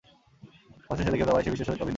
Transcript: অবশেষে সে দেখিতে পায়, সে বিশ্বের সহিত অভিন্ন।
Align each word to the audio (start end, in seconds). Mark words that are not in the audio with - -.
অবশেষে 0.89 1.05
সে 1.05 1.11
দেখিতে 1.11 1.31
পায়, 1.31 1.43
সে 1.43 1.51
বিশ্বের 1.51 1.67
সহিত 1.67 1.81
অভিন্ন। 1.81 1.89